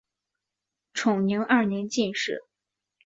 [0.95, 2.41] 崇宁二年进士。